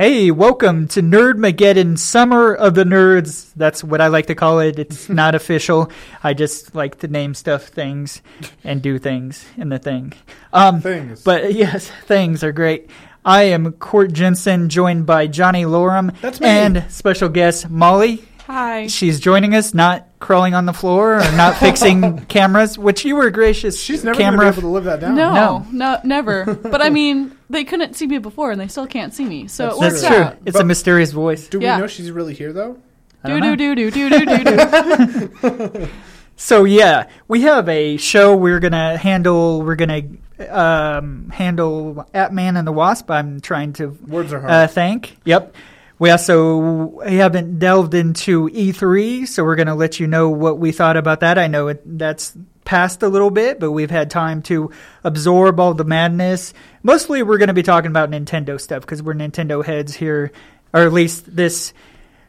Hey, 0.00 0.30
welcome 0.30 0.88
to 0.88 1.02
Nerdmageddon 1.02 1.98
Summer 1.98 2.54
of 2.54 2.74
the 2.74 2.84
Nerds. 2.84 3.52
That's 3.54 3.84
what 3.84 4.00
I 4.00 4.06
like 4.06 4.28
to 4.28 4.34
call 4.34 4.60
it. 4.60 4.78
It's 4.78 5.08
not 5.10 5.34
official. 5.34 5.90
I 6.24 6.32
just 6.32 6.74
like 6.74 7.00
to 7.00 7.08
name 7.08 7.34
stuff 7.34 7.64
things 7.64 8.22
and 8.64 8.80
do 8.80 8.98
things 8.98 9.44
in 9.58 9.68
the 9.68 9.78
thing. 9.78 10.14
Um, 10.54 10.80
Things. 10.80 11.22
But 11.22 11.52
yes, 11.52 11.90
things 12.06 12.42
are 12.42 12.50
great. 12.50 12.88
I 13.26 13.42
am 13.42 13.72
Court 13.72 14.14
Jensen, 14.14 14.70
joined 14.70 15.04
by 15.04 15.26
Johnny 15.26 15.64
Loram 15.64 16.18
That's 16.22 16.40
me. 16.40 16.46
and 16.48 16.86
special 16.90 17.28
guest 17.28 17.68
Molly. 17.68 18.24
Hi. 18.46 18.86
She's 18.86 19.20
joining 19.20 19.54
us, 19.54 19.74
not 19.74 20.08
crawling 20.18 20.54
on 20.54 20.64
the 20.64 20.72
floor 20.72 21.16
or 21.16 21.32
not 21.32 21.58
fixing 21.58 22.24
cameras, 22.28 22.78
which 22.78 23.04
you 23.04 23.16
were 23.16 23.28
gracious. 23.28 23.78
She's 23.78 24.02
never 24.02 24.18
going 24.18 24.32
to 24.32 24.38
be 24.38 24.44
camera. 24.44 24.52
able 24.54 24.62
to 24.62 24.68
live 24.68 24.84
that 24.84 25.00
down. 25.00 25.14
No, 25.14 25.34
No. 25.34 25.66
no, 25.70 26.00
never. 26.04 26.46
But 26.54 26.80
I 26.80 26.88
mean, 26.88 27.36
they 27.50 27.64
couldn't 27.64 27.94
see 27.96 28.06
me 28.06 28.18
before, 28.18 28.50
and 28.52 28.60
they 28.60 28.68
still 28.68 28.86
can't 28.86 29.12
see 29.12 29.24
me, 29.26 29.46
so 29.48 29.68
it 29.70 29.78
works 29.78 30.00
That's 30.00 30.14
true. 30.14 30.24
out. 30.24 30.36
It's 30.46 30.56
a 30.56 30.60
But- 30.60 30.66
mysterious 30.66 31.12
voice. 31.12 31.48
Do 31.48 31.58
we 31.58 31.64
Yeah. 31.66 31.78
know 31.78 31.86
she's 31.86 32.10
really 32.10 32.32
here 32.34 32.52
though? 32.52 32.78
I 33.22 33.28
Do 33.28 33.40
don't 33.40 33.56
do 33.58 33.66
know. 33.68 33.74
do 33.74 33.90
do 33.90 34.08
do 34.08 34.24
do 34.24 34.26
do 34.26 35.78
do. 35.78 35.88
So 36.36 36.64
yeah, 36.64 37.08
we 37.28 37.42
have 37.42 37.68
a 37.68 37.98
show 37.98 38.34
we're 38.34 38.60
gonna 38.60 38.96
handle. 38.96 39.60
We're 39.60 39.74
gonna 39.74 40.00
um, 40.48 41.28
handle 41.28 42.06
At 42.14 42.32
Man 42.32 42.56
and 42.56 42.66
the 42.66 42.72
Wasp. 42.72 43.10
I'm 43.10 43.40
trying 43.40 43.74
to 43.74 43.88
Words 44.08 44.32
are 44.32 44.40
hard. 44.40 44.50
uh, 44.50 44.66
thank. 44.66 45.18
Yep. 45.26 45.54
We 45.98 46.08
also 46.10 46.56
we 47.04 47.16
haven't 47.16 47.58
delved 47.58 47.92
into 47.92 48.48
E3, 48.48 49.28
so 49.28 49.44
we're 49.44 49.56
gonna 49.56 49.74
let 49.74 50.00
you 50.00 50.06
know 50.06 50.30
what 50.30 50.58
we 50.58 50.72
thought 50.72 50.96
about 50.96 51.20
that. 51.20 51.36
I 51.38 51.46
know 51.46 51.68
it, 51.68 51.82
that's 51.84 52.32
passed 52.70 53.02
a 53.02 53.08
little 53.08 53.30
bit, 53.32 53.58
but 53.58 53.72
we've 53.72 53.90
had 53.90 54.08
time 54.12 54.42
to 54.42 54.70
absorb 55.02 55.58
all 55.58 55.74
the 55.74 55.82
madness. 55.82 56.54
Mostly, 56.84 57.24
we're 57.24 57.36
gonna 57.36 57.52
be 57.52 57.64
talking 57.64 57.90
about 57.90 58.12
Nintendo 58.12 58.60
stuff 58.60 58.82
because 58.82 59.02
we're 59.02 59.14
Nintendo 59.14 59.64
heads 59.64 59.92
here, 59.96 60.30
or 60.72 60.82
at 60.82 60.92
least 60.92 61.34
this. 61.34 61.72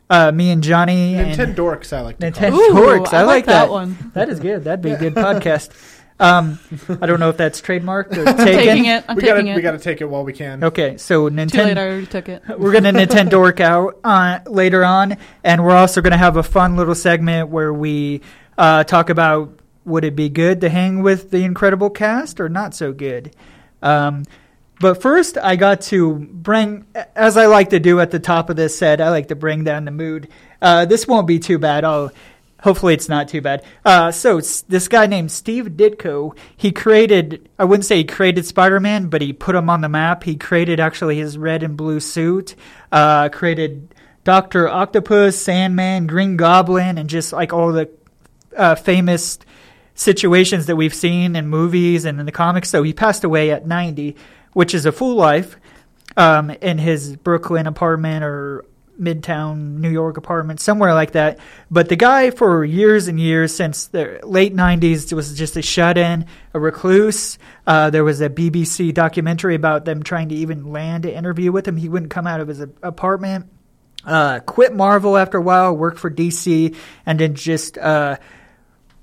Uh, 0.10 0.32
me 0.32 0.50
and 0.50 0.64
Johnny 0.64 1.14
Nintendo 1.14 1.54
dorks, 1.56 1.94
I 1.96 2.02
like 2.02 2.18
Nintendo 2.18 2.58
Dorks. 2.72 3.14
I, 3.14 3.20
I 3.20 3.22
like 3.22 3.28
like 3.28 3.46
that. 3.46 3.66
that 3.66 3.70
one. 3.70 4.12
That 4.16 4.30
is 4.30 4.40
good. 4.40 4.64
That'd 4.64 4.82
be 4.82 4.90
a 4.92 4.98
good 4.98 5.14
podcast. 5.28 5.70
Um, 6.20 6.58
I 7.00 7.06
don't 7.06 7.20
know 7.20 7.30
if 7.30 7.38
that's 7.38 7.62
trademarked 7.62 8.18
or 8.18 8.22
I'm 8.28 8.36
taken. 8.38 8.46
taking 8.66 8.86
it. 8.86 9.06
I'm 9.08 9.16
we 9.16 9.22
taking 9.22 9.36
gotta 9.46 9.52
it. 9.52 9.56
we 9.58 9.62
gotta 9.62 9.78
take 9.78 10.02
it 10.02 10.06
while 10.06 10.24
we 10.24 10.34
can. 10.34 10.64
Okay, 10.64 10.98
so 10.98 11.30
Too 11.30 11.36
late. 11.36 11.40
I 11.40 11.46
Nintendo. 11.46 11.78
already 11.78 12.06
took 12.08 12.30
it. 12.30 12.42
We're 12.58 12.72
gonna 12.74 12.94
Nintendo 12.94 13.40
work 13.40 13.60
out 13.60 14.00
uh, 14.04 14.40
later 14.48 14.84
on, 14.84 15.18
and 15.44 15.64
we're 15.64 15.76
also 15.78 16.02
gonna 16.02 16.18
have 16.18 16.36
a 16.38 16.44
fun 16.44 16.78
little 16.78 16.96
segment 16.96 17.50
where 17.50 17.72
we 17.72 18.22
uh, 18.58 18.84
talk 18.86 19.12
about 19.12 19.61
would 19.86 20.04
it 20.04 20.16
be 20.16 20.30
good 20.30 20.62
to 20.62 20.70
hang 20.70 21.02
with 21.02 21.32
the 21.32 21.44
Incredible 21.44 21.90
cast 21.90 22.40
or 22.40 22.50
not 22.50 22.76
so 22.76 22.94
good. 22.94 23.36
Um, 23.82 24.26
but 24.80 25.02
first, 25.02 25.38
I 25.38 25.56
got 25.56 25.82
to 25.82 26.16
bring, 26.16 26.86
as 27.16 27.38
I 27.38 27.46
like 27.46 27.70
to 27.70 27.80
do 27.80 28.00
at 28.00 28.10
the 28.10 28.20
top 28.20 28.50
of 28.50 28.56
this 28.56 28.76
set, 28.78 29.00
I 29.00 29.10
like 29.10 29.28
to 29.28 29.36
bring 29.36 29.64
down 29.64 29.86
the 29.86 29.92
mood. 29.92 30.28
Uh, 30.60 30.86
this 30.86 31.08
won't 31.08 31.28
be 31.28 31.38
too 31.38 31.60
bad. 31.60 31.84
I'll, 31.84 32.12
hopefully, 32.62 32.96
it's 32.96 33.08
not 33.08 33.28
too 33.28 33.42
bad. 33.42 33.64
Uh, 33.86 34.12
so, 34.12 34.38
this 34.40 34.88
guy 34.88 35.06
named 35.06 35.32
Steve 35.32 35.66
Ditko, 35.66 36.36
he 36.58 36.72
created, 36.72 37.48
I 37.60 37.66
wouldn't 37.66 37.86
say 37.86 37.98
he 37.98 38.04
created 38.04 38.46
Spider 38.48 38.80
Man, 38.80 39.08
but 39.08 39.22
he 39.22 39.34
put 39.34 39.56
him 39.56 39.70
on 39.70 39.82
the 39.82 39.90
map. 39.90 40.24
He 40.24 40.36
created 40.36 40.80
actually 40.80 41.18
his 41.18 41.38
red 41.38 41.62
and 41.62 41.78
blue 41.78 42.00
suit, 42.00 42.56
uh, 42.92 43.30
created 43.30 43.94
Dr. 44.24 44.68
Octopus, 44.68 45.40
Sandman, 45.40 46.08
Green 46.08 46.38
Goblin, 46.38 46.98
and 46.98 47.08
just 47.08 47.34
like 47.34 47.54
all 47.54 47.72
the 47.72 47.88
uh, 48.58 48.74
famous 48.76 49.38
situations 49.96 50.66
that 50.66 50.76
we've 50.76 50.94
seen 50.94 51.36
in 51.36 51.48
movies 51.48 52.06
and 52.06 52.20
in 52.20 52.26
the 52.26 52.32
comics. 52.32 52.70
So 52.70 52.84
he 52.84 52.94
passed 52.94 53.24
away 53.24 53.52
at 53.52 53.68
90, 53.68 54.16
which 54.54 54.74
is 54.74 54.86
a 54.86 54.92
full 54.92 55.16
life 55.16 55.58
um, 56.18 56.50
in 56.50 56.78
his 56.78 57.16
Brooklyn 57.16 57.68
apartment 57.68 58.24
or 58.24 58.66
Midtown 59.00 59.80
New 59.80 59.90
York 59.90 60.18
apartment, 60.18 60.60
somewhere 60.60 60.94
like 60.94 61.12
that. 61.12 61.40
But 61.72 61.90
the 61.90 61.96
guy, 61.96 62.30
for 62.30 62.64
years 62.64 63.08
and 63.08 63.20
years, 63.20 63.54
since 63.54 63.88
the 63.88 64.20
late 64.24 64.56
90s, 64.56 65.12
was 65.14 65.36
just 65.38 65.58
a 65.58 65.62
shut 65.62 65.98
in, 65.98 66.28
a 66.54 66.60
recluse. 66.60 67.40
Uh, 67.66 67.90
there 67.90 68.04
was 68.04 68.22
a 68.22 68.30
BBC 68.30 68.94
documentary 68.94 69.56
about 69.56 69.86
them 69.86 70.04
trying 70.04 70.30
to 70.30 70.36
even 70.36 70.72
land 70.72 71.06
an 71.06 71.12
interview 71.12 71.52
with 71.52 71.68
him. 71.68 71.78
He 71.78 71.90
wouldn't 71.90 72.12
come 72.12 72.28
out 72.28 72.42
of 72.42 72.48
his 72.48 72.60
apartment. 72.60 73.48
Uh, 74.06 74.40
quit 74.40 74.74
Marvel 74.74 75.18
after 75.18 75.38
a 75.38 75.42
while, 75.42 75.76
worked 75.76 76.00
for 76.00 76.10
DC, 76.10 76.76
and 77.06 77.20
then 77.20 77.36
just 77.36 77.78
uh, 77.78 78.18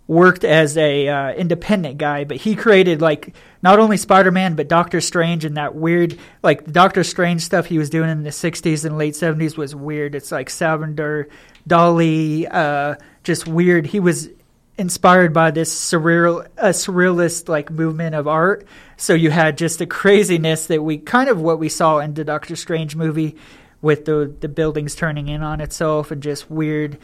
worked 0.08 0.42
as 0.42 0.76
a 0.78 1.06
uh, 1.06 1.32
independent 1.34 1.98
guy, 1.98 2.24
but 2.24 2.38
he 2.38 2.56
created 2.56 3.00
like 3.00 3.36
not 3.62 3.78
only 3.78 3.98
Spider-Man 3.98 4.56
but 4.56 4.66
Doctor 4.66 5.00
Strange 5.00 5.44
and 5.44 5.56
that 5.58 5.74
weird 5.74 6.18
like 6.42 6.72
Doctor 6.72 7.04
Strange 7.04 7.42
stuff 7.42 7.66
he 7.66 7.78
was 7.78 7.90
doing 7.90 8.10
in 8.10 8.22
the 8.22 8.30
60s 8.30 8.84
and 8.84 8.98
late 8.98 9.14
70s 9.14 9.56
was 9.56 9.76
weird. 9.76 10.14
It's 10.14 10.32
like 10.32 10.50
Salvador 10.50 11.28
Dali 11.68 12.52
uh 12.52 12.96
just 13.22 13.46
weird. 13.46 13.86
He 13.86 14.00
was 14.00 14.30
inspired 14.78 15.34
by 15.34 15.50
this 15.50 15.74
surreal 15.74 16.46
uh, 16.56 16.68
surrealist 16.68 17.48
like 17.48 17.70
movement 17.70 18.14
of 18.14 18.26
art. 18.26 18.66
So 18.96 19.12
you 19.12 19.30
had 19.30 19.58
just 19.58 19.78
the 19.78 19.86
craziness 19.86 20.66
that 20.68 20.82
we 20.82 20.96
kind 20.96 21.28
of 21.28 21.38
what 21.40 21.58
we 21.58 21.68
saw 21.68 21.98
in 21.98 22.14
the 22.14 22.24
Doctor 22.24 22.56
Strange 22.56 22.96
movie 22.96 23.36
with 23.82 24.06
the 24.06 24.34
the 24.40 24.48
buildings 24.48 24.94
turning 24.94 25.28
in 25.28 25.42
on 25.42 25.60
itself 25.60 26.10
and 26.10 26.22
just 26.22 26.50
weird 26.50 26.96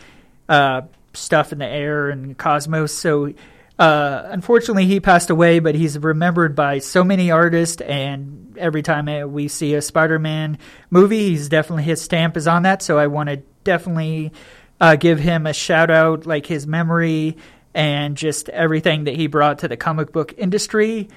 uh, 0.48 0.82
stuff 1.14 1.52
in 1.52 1.58
the 1.58 1.66
air 1.66 2.10
and 2.10 2.36
cosmos. 2.36 2.92
So, 2.92 3.32
uh, 3.78 4.22
unfortunately, 4.26 4.86
he 4.86 5.00
passed 5.00 5.30
away, 5.30 5.58
but 5.58 5.74
he's 5.74 5.98
remembered 5.98 6.54
by 6.54 6.78
so 6.78 7.02
many 7.04 7.30
artists. 7.30 7.80
And 7.82 8.56
every 8.58 8.82
time 8.82 9.08
uh, 9.08 9.26
we 9.26 9.48
see 9.48 9.74
a 9.74 9.82
Spider-Man 9.82 10.58
movie, 10.90 11.30
he's 11.30 11.48
definitely 11.48 11.84
his 11.84 12.00
stamp 12.00 12.36
is 12.36 12.46
on 12.46 12.62
that. 12.62 12.82
So, 12.82 12.98
I 12.98 13.06
want 13.08 13.28
to 13.28 13.36
definitely 13.64 14.32
uh, 14.80 14.96
give 14.96 15.18
him 15.18 15.46
a 15.46 15.52
shout 15.52 15.90
out, 15.90 16.26
like 16.26 16.46
his 16.46 16.66
memory 16.66 17.36
and 17.74 18.16
just 18.16 18.48
everything 18.50 19.04
that 19.04 19.16
he 19.16 19.26
brought 19.26 19.58
to 19.58 19.68
the 19.68 19.76
comic 19.76 20.12
book 20.12 20.32
industry. 20.38 21.08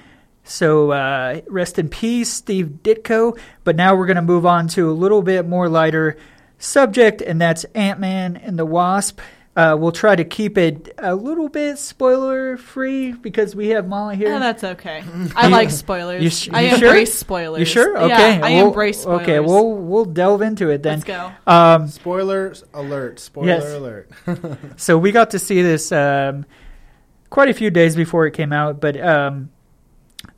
So 0.42 0.92
uh, 0.92 1.42
rest 1.46 1.78
in 1.78 1.88
peace, 1.88 2.32
Steve 2.32 2.78
Ditko. 2.82 3.38
But 3.64 3.76
now 3.76 3.94
we're 3.94 4.06
going 4.06 4.16
to 4.16 4.22
move 4.22 4.46
on 4.46 4.68
to 4.68 4.90
a 4.90 4.92
little 4.92 5.22
bit 5.22 5.46
more 5.46 5.68
lighter 5.68 6.16
subject, 6.58 7.20
and 7.22 7.40
that's 7.40 7.64
Ant 7.74 8.00
Man 8.00 8.36
and 8.36 8.58
the 8.58 8.66
Wasp. 8.66 9.20
Uh, 9.58 9.74
we'll 9.76 9.90
try 9.90 10.14
to 10.14 10.22
keep 10.24 10.56
it 10.56 10.94
a 10.98 11.12
little 11.16 11.48
bit 11.48 11.76
spoiler 11.78 12.56
free 12.56 13.10
because 13.10 13.56
we 13.56 13.70
have 13.70 13.88
Molly 13.88 14.14
here. 14.14 14.28
Yeah, 14.28 14.38
that's 14.38 14.62
okay. 14.62 15.02
I 15.34 15.48
like 15.48 15.70
spoilers. 15.70 16.22
You 16.22 16.30
sh- 16.30 16.48
I 16.52 16.60
you 16.60 16.76
sure? 16.76 16.88
embrace 16.88 17.12
spoilers. 17.14 17.58
you 17.58 17.64
sure? 17.64 17.98
Okay. 17.98 18.38
Yeah, 18.38 18.46
I 18.46 18.50
we'll- 18.54 18.68
embrace 18.68 19.00
spoilers. 19.02 19.22
Okay, 19.22 19.40
we'll 19.40 19.74
we'll 19.74 20.04
delve 20.04 20.42
into 20.42 20.70
it 20.70 20.84
then. 20.84 21.00
Let's 21.00 21.04
go. 21.04 21.32
Um, 21.46 21.88
Spoilers 21.88 22.62
alert! 22.72 23.18
Spoiler 23.18 23.48
Yes. 23.48 23.64
alert! 23.72 24.10
so 24.76 24.96
we 24.96 25.10
got 25.10 25.30
to 25.30 25.40
see 25.40 25.60
this 25.60 25.90
um, 25.90 26.46
quite 27.28 27.48
a 27.48 27.54
few 27.54 27.70
days 27.70 27.96
before 27.96 28.26
it 28.26 28.34
came 28.34 28.52
out, 28.52 28.80
but 28.80 28.96
um, 29.00 29.50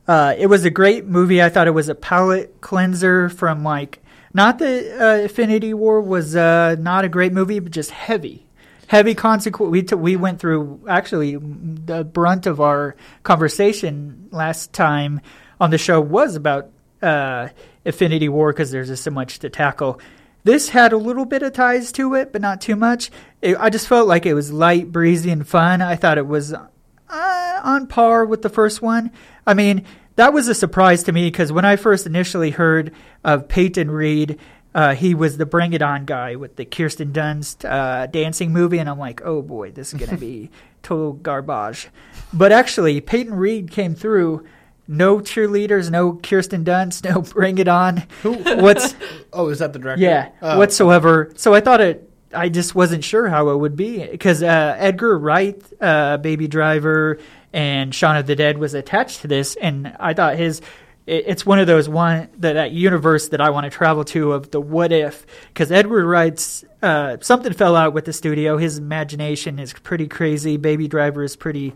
uh, 0.08 0.34
it 0.38 0.46
was 0.46 0.64
a 0.64 0.70
great 0.70 1.04
movie. 1.04 1.42
I 1.42 1.50
thought 1.50 1.66
it 1.66 1.72
was 1.72 1.90
a 1.90 1.94
palate 1.94 2.62
cleanser 2.62 3.28
from 3.28 3.62
like 3.64 3.98
not 4.32 4.58
that 4.60 4.98
uh, 4.98 5.22
Infinity 5.24 5.74
War 5.74 6.00
was 6.00 6.34
uh, 6.36 6.76
not 6.78 7.04
a 7.04 7.08
great 7.10 7.34
movie, 7.34 7.58
but 7.58 7.70
just 7.72 7.90
heavy, 7.90 8.46
heavy 8.90 9.14
consequence. 9.14 9.70
We 9.70 9.82
t- 9.84 9.94
we 9.94 10.16
went 10.16 10.40
through 10.40 10.80
actually 10.88 11.36
the 11.36 12.02
brunt 12.02 12.46
of 12.46 12.60
our 12.60 12.96
conversation 13.22 14.26
last 14.32 14.72
time 14.72 15.20
on 15.60 15.70
the 15.70 15.78
show 15.78 16.00
was 16.00 16.34
about 16.34 16.70
uh, 17.00 17.50
Infinity 17.84 18.28
War 18.28 18.52
because 18.52 18.72
there's 18.72 18.88
just 18.88 19.04
so 19.04 19.12
much 19.12 19.38
to 19.38 19.48
tackle. 19.48 20.00
This 20.42 20.70
had 20.70 20.92
a 20.92 20.96
little 20.96 21.24
bit 21.24 21.44
of 21.44 21.52
ties 21.52 21.92
to 21.92 22.14
it, 22.14 22.32
but 22.32 22.42
not 22.42 22.60
too 22.60 22.74
much. 22.74 23.12
It, 23.40 23.56
I 23.60 23.70
just 23.70 23.86
felt 23.86 24.08
like 24.08 24.26
it 24.26 24.34
was 24.34 24.50
light, 24.50 24.90
breezy, 24.90 25.30
and 25.30 25.46
fun. 25.46 25.82
I 25.82 25.94
thought 25.94 26.18
it 26.18 26.26
was 26.26 26.52
uh, 26.52 27.60
on 27.62 27.86
par 27.86 28.24
with 28.24 28.42
the 28.42 28.48
first 28.48 28.82
one. 28.82 29.12
I 29.46 29.54
mean, 29.54 29.84
that 30.16 30.32
was 30.32 30.48
a 30.48 30.54
surprise 30.54 31.04
to 31.04 31.12
me 31.12 31.28
because 31.28 31.52
when 31.52 31.64
I 31.64 31.76
first 31.76 32.06
initially 32.06 32.50
heard 32.50 32.92
of 33.22 33.46
Peyton 33.46 33.88
Reed, 33.88 34.40
uh, 34.74 34.94
he 34.94 35.14
was 35.14 35.36
the 35.36 35.46
Bring 35.46 35.72
It 35.72 35.82
On 35.82 36.04
guy 36.04 36.36
with 36.36 36.56
the 36.56 36.64
Kirsten 36.64 37.12
Dunst 37.12 37.68
uh, 37.68 38.06
dancing 38.06 38.52
movie, 38.52 38.78
and 38.78 38.88
I'm 38.88 38.98
like, 38.98 39.20
oh 39.24 39.42
boy, 39.42 39.72
this 39.72 39.92
is 39.92 39.98
going 39.98 40.10
to 40.10 40.16
be 40.16 40.50
total 40.82 41.12
garbage. 41.14 41.88
But 42.32 42.52
actually, 42.52 43.00
Peyton 43.00 43.34
Reed 43.34 43.70
came 43.70 43.94
through. 43.94 44.46
No 44.92 45.20
cheerleaders, 45.20 45.88
no 45.88 46.14
Kirsten 46.14 46.64
Dunst, 46.64 47.04
no 47.08 47.22
Bring 47.22 47.58
It 47.58 47.68
On. 47.68 48.02
Who? 48.22 48.32
What's 48.34 48.96
Oh, 49.32 49.48
is 49.48 49.60
that 49.60 49.72
the 49.72 49.78
director? 49.78 50.02
yeah, 50.02 50.30
Oh. 50.42 50.58
whatsoever. 50.58 51.30
So 51.36 51.54
I 51.54 51.60
thought 51.60 51.80
it. 51.80 52.10
I 52.34 52.48
just 52.48 52.74
wasn't 52.74 53.04
sure 53.04 53.28
how 53.28 53.50
it 53.50 53.56
would 53.56 53.76
be 53.76 54.04
because 54.04 54.42
uh, 54.42 54.74
Edgar 54.78 55.16
Wright, 55.16 55.62
uh, 55.80 56.16
Baby 56.16 56.48
Driver, 56.48 57.18
and 57.52 57.94
Shaun 57.94 58.16
of 58.16 58.26
the 58.26 58.34
Dead 58.34 58.58
was 58.58 58.74
attached 58.74 59.20
to 59.22 59.28
this, 59.28 59.54
and 59.56 59.94
I 60.00 60.12
thought 60.12 60.36
his. 60.36 60.60
It- 61.06 61.24
It's 61.26 61.44
one 61.46 61.58
of 61.58 61.66
those 61.66 61.88
one 61.88 62.28
that, 62.38 62.54
that 62.54 62.72
universe 62.72 63.28
that 63.28 63.40
I 63.40 63.50
want 63.50 63.64
to 63.64 63.70
travel 63.70 64.04
to 64.04 64.32
of 64.32 64.50
the 64.50 64.60
what 64.60 64.92
if 64.92 65.26
because 65.48 65.72
Edgar 65.72 66.04
Wright's 66.06 66.64
uh, 66.82 67.16
something 67.20 67.52
fell 67.52 67.76
out 67.76 67.92
with 67.94 68.04
the 68.04 68.12
studio. 68.12 68.56
His 68.58 68.78
imagination 68.78 69.58
is 69.58 69.72
pretty 69.72 70.08
crazy. 70.08 70.56
Baby 70.56 70.88
Driver 70.88 71.24
is 71.24 71.36
pretty 71.36 71.72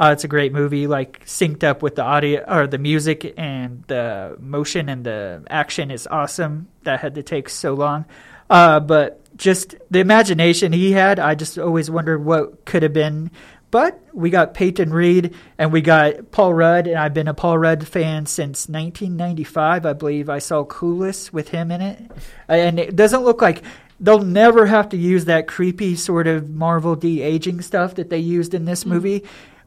Uh, 0.00 0.10
it's 0.12 0.22
a 0.22 0.28
great 0.28 0.52
movie, 0.52 0.86
like 0.86 1.24
synced 1.26 1.64
up 1.64 1.82
with 1.82 1.96
the 1.96 2.02
audio 2.02 2.44
or 2.46 2.68
the 2.68 2.78
music 2.78 3.34
and 3.36 3.82
the 3.88 4.36
motion 4.38 4.88
and 4.88 5.02
the 5.04 5.42
action 5.50 5.90
is 5.90 6.06
awesome. 6.06 6.68
That 6.84 7.00
had 7.00 7.16
to 7.16 7.22
take 7.24 7.48
so 7.48 7.74
long, 7.74 8.04
uh, 8.48 8.78
but 8.78 9.18
just 9.36 9.74
the 9.90 9.98
imagination 9.98 10.72
he 10.72 10.92
had, 10.92 11.18
I 11.18 11.34
just 11.34 11.58
always 11.58 11.90
wondered 11.90 12.24
what 12.24 12.64
could 12.64 12.84
have 12.84 12.92
been. 12.92 13.32
But 13.70 14.00
we 14.14 14.30
got 14.30 14.54
Peyton 14.54 14.92
Reed 14.92 15.34
and 15.58 15.72
we 15.72 15.82
got 15.82 16.30
Paul 16.30 16.54
Rudd, 16.54 16.86
and 16.86 16.96
I've 16.96 17.12
been 17.12 17.28
a 17.28 17.34
Paul 17.34 17.58
Rudd 17.58 17.86
fan 17.86 18.26
since 18.26 18.68
1995. 18.68 19.84
I 19.84 19.92
believe 19.92 20.30
I 20.30 20.38
saw 20.38 20.64
Clueless 20.64 21.32
with 21.32 21.48
him 21.48 21.70
in 21.70 21.82
it, 21.82 22.10
and 22.48 22.78
it 22.78 22.96
doesn't 22.96 23.24
look 23.24 23.42
like 23.42 23.62
they'll 24.00 24.22
never 24.22 24.66
have 24.66 24.88
to 24.90 24.96
use 24.96 25.26
that 25.26 25.48
creepy 25.48 25.96
sort 25.96 26.26
of 26.26 26.48
Marvel 26.48 26.96
de 26.96 27.20
aging 27.20 27.60
stuff 27.60 27.96
that 27.96 28.10
they 28.10 28.18
used 28.18 28.54
in 28.54 28.64
this 28.64 28.86
movie 28.86 29.24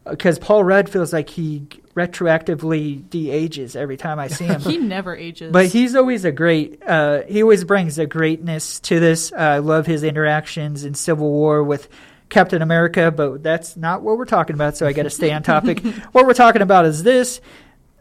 because 0.09 0.39
Paul 0.39 0.63
Rudd 0.63 0.89
feels 0.89 1.13
like 1.13 1.29
he 1.29 1.67
retroactively 1.95 3.07
de 3.09 3.29
ages 3.29 3.75
every 3.75 3.97
time 3.97 4.19
I 4.19 4.27
see 4.27 4.45
him. 4.45 4.61
He 4.71 4.77
never 4.77 5.15
ages. 5.15 5.51
But 5.51 5.67
he's 5.67 5.95
always 5.95 6.25
a 6.25 6.31
great. 6.31 6.81
Uh, 6.85 7.21
he 7.27 7.43
always 7.43 7.63
brings 7.63 7.99
a 7.99 8.05
greatness 8.05 8.79
to 8.81 8.99
this. 8.99 9.31
Uh, 9.31 9.35
I 9.35 9.57
love 9.59 9.85
his 9.85 10.03
interactions 10.03 10.85
in 10.85 10.93
Civil 10.93 11.29
War 11.29 11.63
with 11.63 11.89
Captain 12.31 12.63
America, 12.63 13.11
but 13.11 13.43
that's 13.43 13.77
not 13.77 14.01
what 14.01 14.17
we're 14.17 14.25
talking 14.25 14.55
about. 14.55 14.75
So 14.75 14.87
I 14.87 14.93
got 14.93 15.03
to 15.03 15.09
stay 15.11 15.31
on 15.31 15.43
topic. 15.43 15.79
what 16.13 16.25
we're 16.25 16.33
talking 16.33 16.63
about 16.63 16.85
is 16.85 17.03
this 17.03 17.39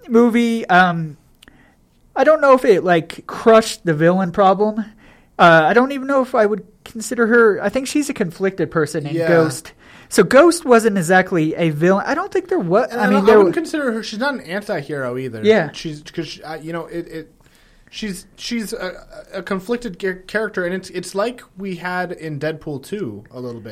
movie. 0.09 0.67
Um, 0.69 1.19
I 2.17 2.25
don't 2.25 2.41
know 2.41 2.55
if 2.55 2.65
it 2.65 2.83
like 2.85 3.27
crushed 3.27 3.85
the 3.85 3.93
villain 3.93 4.33
problem. 4.33 4.79
Uh, 5.39 5.63
I 5.69 5.75
don't 5.75 5.93
even 5.93 6.07
know 6.07 6.23
if 6.23 6.35
I 6.35 6.47
would 6.47 6.67
consider 6.85 7.27
her. 7.27 7.63
I 7.63 7.69
think 7.69 7.87
she's 7.87 8.09
a 8.09 8.15
conflicted 8.15 8.71
person 8.71 9.07
in 9.07 9.15
Yeah. 9.15 9.29
Ghost. 9.29 9.73
So 10.09 10.25
Ghost 10.25 10.65
wasn't 10.65 10.99
exactly 10.99 11.55
a 11.55 11.71
villain. 11.71 12.05
I 12.07 12.15
don't 12.15 12.33
think 12.33 12.49
there 12.49 12.59
was. 12.59 12.89
And 12.91 13.01
I 13.01 13.05
I, 13.05 13.07
mean, 13.07 13.13
don't- 13.19 13.23
I 13.23 13.27
there 13.27 13.39
wouldn't 13.39 13.57
was. 13.57 13.63
consider 13.63 13.93
her. 13.93 14.03
She's 14.03 14.19
not 14.19 14.35
an 14.35 14.41
anti-hero 14.41 15.17
either. 15.19 15.43
Yeah. 15.45 15.71
she's 15.73 16.03
because 16.03 16.41
uh, 16.45 16.59
you 16.61 16.73
know 16.73 16.87
it. 16.87 17.07
it 17.09 17.33
she's 17.93 18.27
she's 18.37 18.73
a, 18.73 19.07
a 19.35 19.43
conflicted 19.43 19.99
character, 20.27 20.65
and 20.65 20.75
it's 20.75 20.91
it's 20.91 21.15
like 21.15 21.43
we 21.57 21.77
had 21.77 22.13
in 22.13 22.39
Deadpool 22.41 22.83
two 22.83 23.25
a 23.31 23.41
little 23.41 23.61
bit. 23.61 23.69